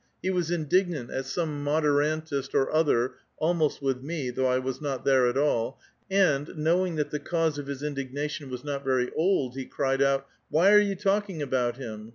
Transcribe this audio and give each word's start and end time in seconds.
He 0.23 0.31
was 0.31 0.49
in 0.49 0.65
dignant 0.65 1.11
at 1.11 1.25
some 1.27 1.63
moderantist 1.63 2.55
or 2.55 2.71
other 2.73 3.17
(almost 3.37 3.83
with 3.83 4.01
me, 4.01 4.31
tiiough 4.31 4.45
I 4.47 4.57
was 4.57 4.81
not 4.81 5.05
there 5.05 5.27
at 5.27 5.37
all), 5.37 5.79
and, 6.09 6.49
knowing 6.57 6.95
that 6.95 7.11
the 7.11 7.19
cause 7.19 7.59
of 7.59 7.67
his 7.67 7.83
indignation 7.83 8.49
was 8.49 8.63
not 8.63 8.83
very 8.83 9.11
old, 9.15 9.53
he 9.55 9.65
cried 9.67 10.01
out, 10.01 10.25
*' 10.39 10.49
Why 10.49 10.71
are 10.73 10.79
you 10.79 10.95
talking 10.95 11.39
alK)ut 11.41 11.75
him? 11.77 12.09